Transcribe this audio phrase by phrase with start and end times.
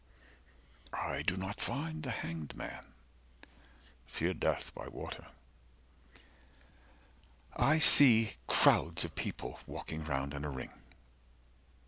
[0.93, 2.87] I do not find The Hanged Man.
[4.07, 5.27] Fear death by water.
[7.49, 10.71] 55 I see crowds of people, walking round in a ring.